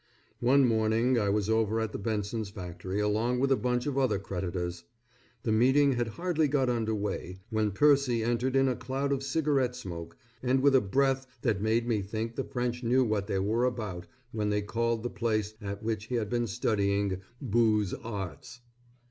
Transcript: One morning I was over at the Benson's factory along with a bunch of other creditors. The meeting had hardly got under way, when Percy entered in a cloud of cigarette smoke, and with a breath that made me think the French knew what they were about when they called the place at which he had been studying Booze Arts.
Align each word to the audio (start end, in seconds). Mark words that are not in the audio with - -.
One 0.39 0.65
morning 0.67 1.19
I 1.19 1.29
was 1.29 1.47
over 1.47 1.79
at 1.79 1.91
the 1.91 1.99
Benson's 1.99 2.49
factory 2.49 2.99
along 2.99 3.39
with 3.39 3.51
a 3.51 3.55
bunch 3.55 3.85
of 3.85 3.99
other 3.99 4.17
creditors. 4.17 4.83
The 5.43 5.51
meeting 5.51 5.91
had 5.91 6.07
hardly 6.07 6.47
got 6.47 6.71
under 6.71 6.95
way, 6.95 7.37
when 7.51 7.69
Percy 7.69 8.23
entered 8.23 8.55
in 8.55 8.67
a 8.67 8.75
cloud 8.75 9.11
of 9.13 9.21
cigarette 9.21 9.75
smoke, 9.75 10.17
and 10.41 10.61
with 10.61 10.73
a 10.73 10.81
breath 10.81 11.27
that 11.43 11.61
made 11.61 11.87
me 11.87 12.01
think 12.01 12.35
the 12.35 12.43
French 12.43 12.81
knew 12.83 13.03
what 13.05 13.27
they 13.27 13.37
were 13.37 13.65
about 13.65 14.07
when 14.31 14.49
they 14.49 14.63
called 14.63 15.03
the 15.03 15.11
place 15.11 15.53
at 15.61 15.83
which 15.83 16.05
he 16.05 16.15
had 16.15 16.31
been 16.31 16.47
studying 16.47 17.21
Booze 17.39 17.93
Arts. 17.93 18.61